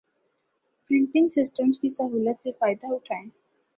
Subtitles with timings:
[0.89, 3.25] پریٹنگ systems کی سہولیات سے فائدہ اٹھائیں